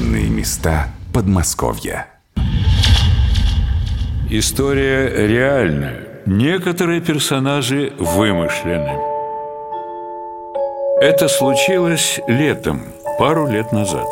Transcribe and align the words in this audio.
места 0.00 0.88
Подмосковья. 1.12 2.06
История 4.28 5.26
реальная. 5.26 6.00
Некоторые 6.26 7.00
персонажи 7.00 7.92
вымышлены. 7.98 8.98
Это 11.00 11.28
случилось 11.28 12.20
летом, 12.26 12.82
пару 13.18 13.46
лет 13.46 13.72
назад. 13.72 14.06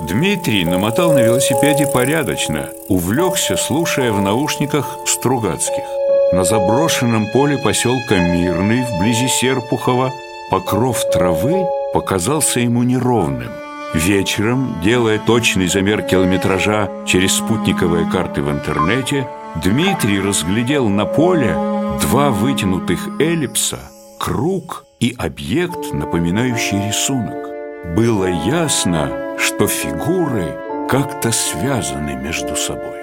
Дмитрий 0.00 0.64
намотал 0.64 1.12
на 1.12 1.20
велосипеде 1.20 1.86
порядочно, 1.86 2.68
увлекся, 2.88 3.56
слушая 3.56 4.12
в 4.12 4.20
наушниках 4.20 4.98
Стругацких. 5.06 5.84
На 6.32 6.44
заброшенном 6.44 7.26
поле 7.32 7.58
поселка 7.58 8.16
Мирный, 8.18 8.84
вблизи 8.84 9.28
Серпухова, 9.28 10.12
покров 10.50 11.02
травы 11.10 11.66
показался 11.92 12.60
ему 12.60 12.82
неровным. 12.82 13.67
Вечером, 13.94 14.80
делая 14.82 15.18
точный 15.18 15.66
замер 15.66 16.02
километража 16.02 16.90
через 17.06 17.36
спутниковые 17.36 18.10
карты 18.10 18.42
в 18.42 18.50
интернете, 18.50 19.26
Дмитрий 19.64 20.20
разглядел 20.20 20.88
на 20.88 21.06
поле 21.06 21.54
два 22.02 22.30
вытянутых 22.30 23.08
эллипса, 23.18 23.78
круг 24.18 24.84
и 25.00 25.14
объект, 25.16 25.92
напоминающий 25.92 26.86
рисунок. 26.86 27.48
Было 27.96 28.26
ясно, 28.26 29.36
что 29.38 29.66
фигуры 29.66 30.54
как-то 30.88 31.32
связаны 31.32 32.14
между 32.14 32.56
собой. 32.56 32.98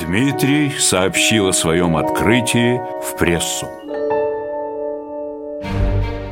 Дмитрий 0.00 0.70
сообщил 0.78 1.48
о 1.48 1.52
своем 1.52 1.96
открытии 1.96 2.80
в 3.02 3.16
прессу. 3.18 3.68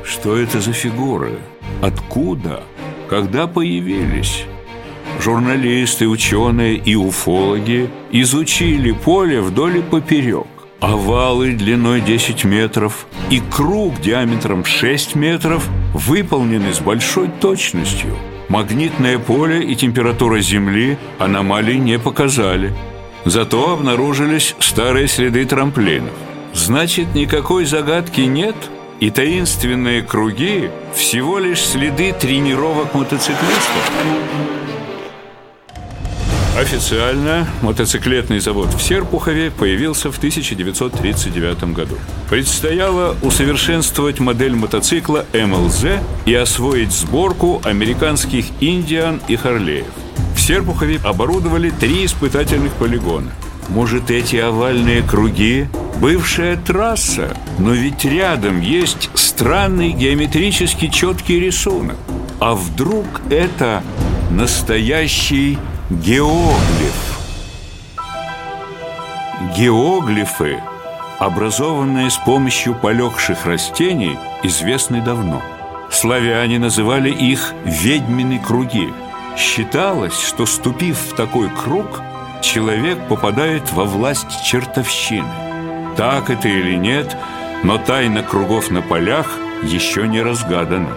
Что 0.04 0.38
это 0.38 0.60
за 0.60 0.72
фигуры? 0.72 1.38
Откуда? 1.82 2.62
Когда 3.08 3.46
появились? 3.46 4.44
Журналисты, 5.20 6.08
ученые 6.08 6.76
и 6.76 6.94
уфологи 6.94 7.90
изучили 8.10 8.92
поле 8.92 9.40
вдоль 9.40 9.78
и 9.78 9.82
поперек. 9.82 10.46
Овалы 10.80 11.52
длиной 11.52 12.00
10 12.00 12.44
метров 12.44 13.06
и 13.30 13.40
круг 13.50 14.00
диаметром 14.00 14.64
6 14.64 15.14
метров 15.14 15.66
выполнены 15.94 16.74
с 16.74 16.80
большой 16.80 17.28
точностью. 17.40 18.16
Магнитное 18.48 19.18
поле 19.18 19.62
и 19.64 19.74
температура 19.74 20.40
Земли 20.40 20.98
аномалий 21.18 21.78
не 21.78 21.98
показали. 21.98 22.74
Зато 23.24 23.72
обнаружились 23.72 24.54
старые 24.58 25.08
следы 25.08 25.46
трамплинов. 25.46 26.12
Значит, 26.52 27.14
никакой 27.14 27.64
загадки 27.64 28.20
нет, 28.20 28.54
и 29.00 29.10
таинственные 29.10 30.02
круги 30.02 30.70
всего 30.94 31.38
лишь 31.38 31.60
следы 31.60 32.12
тренировок 32.12 32.94
мотоциклистов. 32.94 33.90
Официально 36.56 37.48
мотоциклетный 37.62 38.38
завод 38.38 38.72
в 38.72 38.80
Серпухове 38.80 39.50
появился 39.50 40.12
в 40.12 40.18
1939 40.18 41.74
году. 41.74 41.96
Предстояло 42.30 43.16
усовершенствовать 43.22 44.20
модель 44.20 44.54
мотоцикла 44.54 45.26
МЛЗ 45.32 45.86
и 46.26 46.34
освоить 46.34 46.92
сборку 46.92 47.60
американских 47.64 48.46
«Индиан» 48.60 49.20
и 49.26 49.34
«Харлеев». 49.34 49.86
В 50.36 50.40
Серпухове 50.40 51.00
оборудовали 51.02 51.70
три 51.70 52.04
испытательных 52.04 52.72
полигона. 52.74 53.32
Может, 53.68 54.10
эти 54.10 54.36
овальные 54.36 55.02
круги– 55.02 55.66
бывшая 56.00 56.56
трасса? 56.56 57.36
Но 57.58 57.72
ведь 57.72 58.04
рядом 58.04 58.60
есть 58.60 59.10
странный 59.14 59.90
геометрически 59.90 60.88
четкий 60.88 61.40
рисунок. 61.40 61.96
А 62.40 62.54
вдруг 62.54 63.06
это 63.30 63.82
настоящий 64.30 65.58
Геоглиф. 65.90 67.20
Геоглифы, 69.56 70.58
образованные 71.18 72.10
с 72.10 72.16
помощью 72.16 72.74
полегших 72.74 73.44
растений, 73.44 74.18
известны 74.42 75.02
давно. 75.02 75.42
Славяне 75.90 76.58
называли 76.58 77.10
их 77.10 77.52
«ведьмины 77.64 78.38
круги». 78.38 78.88
Считалось, 79.36 80.18
что, 80.18 80.46
ступив 80.46 80.98
в 80.98 81.14
такой 81.14 81.50
круг, 81.50 82.00
человек 82.44 82.98
попадает 83.08 83.72
во 83.72 83.84
власть 83.84 84.44
чертовщины. 84.44 85.28
Так 85.96 86.30
это 86.30 86.48
или 86.48 86.74
нет, 86.74 87.16
но 87.62 87.78
тайна 87.78 88.22
кругов 88.22 88.70
на 88.70 88.82
полях 88.82 89.38
еще 89.62 90.06
не 90.06 90.20
разгадана. 90.20 90.90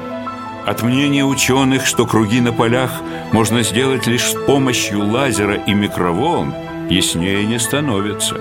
От 0.65 0.83
мнения 0.83 1.23
ученых, 1.23 1.85
что 1.85 2.05
круги 2.05 2.41
на 2.41 2.51
полях 2.51 2.91
можно 3.31 3.63
сделать 3.63 4.05
лишь 4.05 4.31
с 4.31 4.33
помощью 4.45 5.05
лазера 5.05 5.55
и 5.55 5.73
микроволн, 5.73 6.53
яснее 6.89 7.45
не 7.45 7.57
становится. 7.57 8.35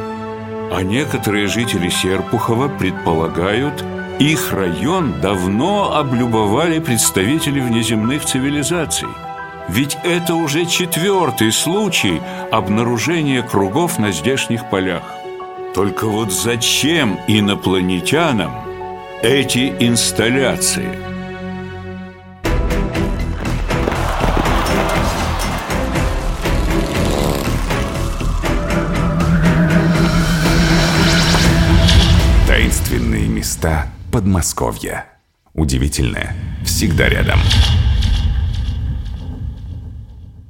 А 0.73 0.83
некоторые 0.83 1.47
жители 1.47 1.89
Серпухова 1.89 2.69
предполагают, 2.69 3.85
их 4.19 4.53
район 4.53 5.21
давно 5.21 5.95
облюбовали 5.95 6.81
представители 6.81 7.61
внеземных 7.61 8.25
цивилизаций. 8.25 9.09
Ведь 9.69 9.97
это 10.05 10.35
уже 10.35 10.67
четвертый 10.67 11.53
случай 11.53 12.21
обнаружения 12.51 13.43
кругов 13.43 13.99
на 13.99 14.13
здешних 14.13 14.71
полях. 14.71 15.03
Только 15.75 16.07
вот 16.07 16.33
зачем 16.33 17.19
инопланетянам 17.27 18.53
эти 19.23 19.75
инсталляции– 19.81 20.99
места 33.47 33.87
Подмосковья. 34.11 35.07
Удивительное 35.55 36.35
всегда 36.65 37.09
рядом. 37.09 37.39